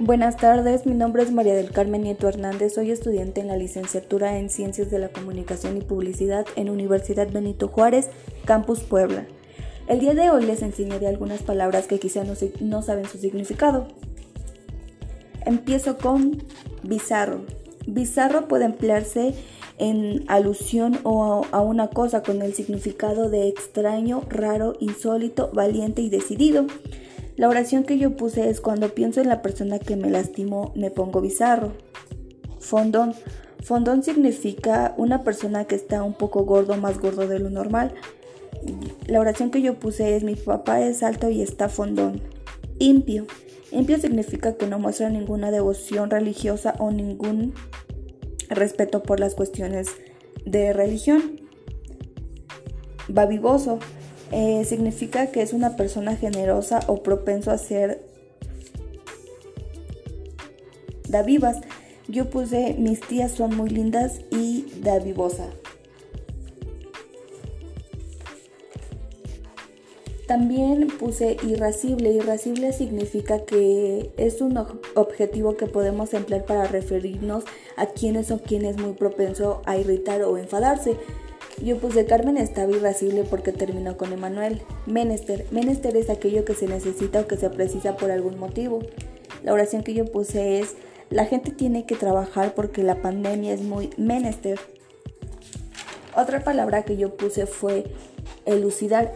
Buenas 0.00 0.36
tardes, 0.36 0.86
mi 0.86 0.94
nombre 0.94 1.24
es 1.24 1.32
María 1.32 1.56
del 1.56 1.72
Carmen 1.72 2.02
Nieto 2.02 2.28
Hernández, 2.28 2.74
soy 2.74 2.92
estudiante 2.92 3.40
en 3.40 3.48
la 3.48 3.56
licenciatura 3.56 4.38
en 4.38 4.48
Ciencias 4.48 4.92
de 4.92 5.00
la 5.00 5.08
Comunicación 5.08 5.76
y 5.76 5.80
Publicidad 5.80 6.46
en 6.54 6.70
Universidad 6.70 7.28
Benito 7.32 7.66
Juárez, 7.66 8.08
Campus 8.44 8.78
Puebla. 8.78 9.26
El 9.88 9.98
día 9.98 10.14
de 10.14 10.30
hoy 10.30 10.46
les 10.46 10.62
enseñaré 10.62 11.08
algunas 11.08 11.42
palabras 11.42 11.88
que 11.88 11.98
quizá 11.98 12.22
no, 12.22 12.34
no 12.60 12.82
saben 12.82 13.06
su 13.06 13.18
significado. 13.18 13.88
Empiezo 15.44 15.98
con 15.98 16.44
bizarro. 16.84 17.40
Bizarro 17.88 18.46
puede 18.46 18.66
emplearse 18.66 19.34
en 19.78 20.24
alusión 20.28 21.00
o 21.02 21.44
a 21.50 21.60
una 21.60 21.88
cosa 21.88 22.22
con 22.22 22.40
el 22.42 22.54
significado 22.54 23.30
de 23.30 23.48
extraño, 23.48 24.22
raro, 24.28 24.74
insólito, 24.78 25.50
valiente 25.52 26.02
y 26.02 26.08
decidido. 26.08 26.66
La 27.38 27.48
oración 27.48 27.84
que 27.84 27.98
yo 27.98 28.16
puse 28.16 28.50
es 28.50 28.60
cuando 28.60 28.88
pienso 28.94 29.20
en 29.20 29.28
la 29.28 29.42
persona 29.42 29.78
que 29.78 29.94
me 29.94 30.10
lastimó, 30.10 30.72
me 30.74 30.90
pongo 30.90 31.20
bizarro. 31.20 31.72
Fondón. 32.58 33.14
Fondón 33.62 34.02
significa 34.02 34.92
una 34.96 35.22
persona 35.22 35.64
que 35.64 35.76
está 35.76 36.02
un 36.02 36.14
poco 36.14 36.44
gordo, 36.44 36.76
más 36.76 36.98
gordo 36.98 37.28
de 37.28 37.38
lo 37.38 37.48
normal. 37.48 37.94
La 39.06 39.20
oración 39.20 39.52
que 39.52 39.62
yo 39.62 39.78
puse 39.78 40.16
es 40.16 40.24
mi 40.24 40.34
papá 40.34 40.80
es 40.80 41.04
alto 41.04 41.30
y 41.30 41.40
está 41.40 41.68
fondón. 41.68 42.22
Impio. 42.80 43.28
Impio 43.70 44.00
significa 44.00 44.56
que 44.56 44.66
no 44.66 44.80
muestra 44.80 45.08
ninguna 45.08 45.52
devoción 45.52 46.10
religiosa 46.10 46.74
o 46.80 46.90
ningún 46.90 47.54
respeto 48.48 49.04
por 49.04 49.20
las 49.20 49.36
cuestiones 49.36 49.86
de 50.44 50.72
religión. 50.72 51.40
Babivoso 53.06 53.78
eh, 54.32 54.64
significa 54.64 55.28
que 55.28 55.42
es 55.42 55.52
una 55.52 55.76
persona 55.76 56.16
generosa 56.16 56.80
o 56.86 57.02
propenso 57.02 57.50
a 57.50 57.58
ser 57.58 58.02
davivas. 61.08 61.58
Yo 62.08 62.30
puse 62.30 62.74
mis 62.78 63.00
tías 63.00 63.32
son 63.32 63.56
muy 63.56 63.70
lindas 63.70 64.20
y 64.30 64.66
davivosa. 64.82 65.46
También 70.28 70.88
puse 70.88 71.38
irascible. 71.42 72.12
Irascible 72.12 72.74
significa 72.74 73.46
que 73.46 74.12
es 74.18 74.42
un 74.42 74.58
objetivo 74.94 75.56
que 75.56 75.66
podemos 75.66 76.12
emplear 76.12 76.44
para 76.44 76.66
referirnos 76.66 77.44
a 77.76 77.86
quienes 77.86 78.30
o 78.30 78.38
quien 78.38 78.66
es 78.66 78.76
muy 78.76 78.92
propenso 78.92 79.62
a 79.64 79.78
irritar 79.78 80.22
o 80.22 80.36
enfadarse. 80.36 80.98
Yo 81.62 81.78
puse 81.78 82.06
Carmen 82.06 82.36
estaba 82.36 82.70
irascible 82.70 83.24
porque 83.24 83.52
terminó 83.52 83.96
con 83.96 84.12
Emanuel. 84.12 84.62
Menester. 84.86 85.46
Menester 85.50 85.96
es 85.96 86.08
aquello 86.08 86.44
que 86.44 86.54
se 86.54 86.68
necesita 86.68 87.20
o 87.20 87.26
que 87.26 87.36
se 87.36 87.50
precisa 87.50 87.96
por 87.96 88.10
algún 88.10 88.38
motivo. 88.38 88.80
La 89.42 89.52
oración 89.52 89.82
que 89.82 89.94
yo 89.94 90.04
puse 90.04 90.60
es 90.60 90.76
la 91.10 91.24
gente 91.24 91.50
tiene 91.50 91.84
que 91.86 91.96
trabajar 91.96 92.54
porque 92.54 92.82
la 92.82 93.02
pandemia 93.02 93.52
es 93.52 93.62
muy 93.62 93.90
menester. 93.96 94.60
Otra 96.14 96.44
palabra 96.44 96.84
que 96.84 96.96
yo 96.96 97.16
puse 97.16 97.46
fue 97.46 97.84
elucidar. 98.46 99.12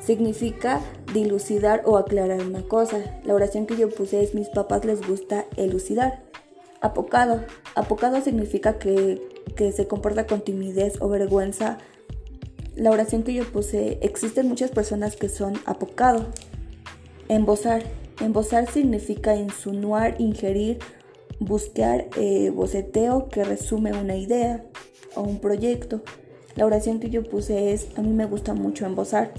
Significa 0.00 0.80
dilucidar 1.12 1.82
o 1.84 1.96
aclarar 1.96 2.40
una 2.40 2.62
cosa. 2.62 2.98
La 3.24 3.34
oración 3.34 3.66
que 3.66 3.76
yo 3.76 3.90
puse 3.90 4.22
es 4.22 4.34
mis 4.34 4.48
papás 4.48 4.84
les 4.84 5.06
gusta 5.06 5.44
elucidar. 5.56 6.22
Apocado. 6.82 7.44
Apocado 7.74 8.20
significa 8.20 8.78
que 8.78 9.32
que 9.56 9.72
se 9.72 9.86
comporta 9.86 10.26
con 10.26 10.42
timidez 10.42 11.00
o 11.00 11.08
vergüenza, 11.08 11.78
la 12.74 12.90
oración 12.90 13.22
que 13.22 13.34
yo 13.34 13.44
puse, 13.44 13.98
existen 14.02 14.48
muchas 14.48 14.70
personas 14.70 15.16
que 15.16 15.28
son 15.28 15.54
apocado. 15.66 16.26
Embosar. 17.28 17.82
Embosar 18.20 18.70
significa 18.70 19.36
insinuar, 19.36 20.20
ingerir, 20.20 20.78
buscar 21.38 22.08
eh, 22.16 22.50
boceteo 22.50 23.28
que 23.28 23.44
resume 23.44 23.92
una 23.92 24.16
idea 24.16 24.64
o 25.14 25.22
un 25.22 25.38
proyecto. 25.38 26.02
La 26.54 26.66
oración 26.66 26.98
que 26.98 27.10
yo 27.10 27.22
puse 27.24 27.72
es, 27.72 27.88
a 27.96 28.02
mí 28.02 28.10
me 28.10 28.26
gusta 28.26 28.54
mucho 28.54 28.86
embosar. 28.86 29.32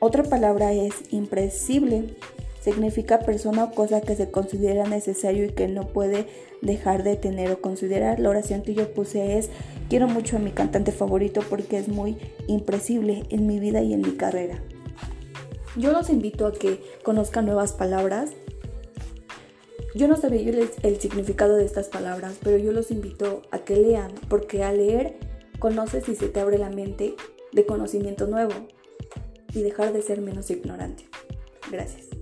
Otra 0.00 0.22
palabra 0.24 0.72
es 0.72 1.12
impresible 1.12 2.16
significa 2.60 3.20
persona 3.20 3.64
o 3.64 3.70
cosa 3.72 4.00
que 4.00 4.16
se 4.16 4.30
considera 4.30 4.86
necesario 4.86 5.46
y 5.46 5.50
que 5.50 5.68
no 5.68 5.88
puede 5.88 6.26
dejar 6.62 7.02
de 7.02 7.16
tener 7.16 7.50
o 7.50 7.60
considerar. 7.60 8.18
La 8.18 8.30
oración 8.30 8.62
que 8.62 8.74
yo 8.74 8.92
puse 8.92 9.38
es, 9.38 9.50
quiero 9.88 10.08
mucho 10.08 10.36
a 10.36 10.40
mi 10.40 10.50
cantante 10.50 10.92
favorito 10.92 11.40
porque 11.48 11.78
es 11.78 11.88
muy 11.88 12.18
impresible 12.46 13.24
en 13.30 13.46
mi 13.46 13.58
vida 13.58 13.82
y 13.82 13.92
en 13.92 14.02
mi 14.02 14.12
carrera. 14.12 14.62
Yo 15.76 15.92
los 15.92 16.10
invito 16.10 16.46
a 16.46 16.52
que 16.52 16.80
conozcan 17.04 17.46
nuevas 17.46 17.72
palabras. 17.72 18.30
Yo 19.94 20.08
no 20.08 20.16
sabía 20.16 20.40
el, 20.82 21.00
significado 21.00 21.56
de 21.56 21.64
estas 21.64 21.88
palabras, 21.88 22.38
pero 22.42 22.58
yo 22.58 22.72
los 22.72 22.90
invito 22.90 23.42
a 23.50 23.60
que 23.60 23.76
lean, 23.76 24.12
porque 24.28 24.62
al 24.62 24.78
leer 24.78 25.16
conoces 25.58 26.08
y 26.08 26.14
se 26.14 26.28
te 26.28 26.40
abre 26.40 26.58
la 26.58 26.70
mente 26.70 27.14
de 27.52 27.66
conocimiento 27.66 28.26
nuevo 28.26 28.52
y 29.54 29.62
dejar 29.62 29.92
de 29.92 30.02
ser 30.02 30.20
menos 30.20 30.50
ignorante. 30.50 31.08
Gracias. 31.70 32.17